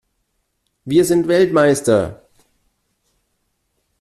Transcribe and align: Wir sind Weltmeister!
Wir 0.83 1.05
sind 1.05 1.27
Weltmeister! 1.27 2.27